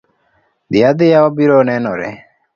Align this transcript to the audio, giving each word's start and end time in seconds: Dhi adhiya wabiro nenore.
Dhi 0.71 0.79
adhiya 0.89 1.19
wabiro 1.23 1.57
nenore. 1.67 2.09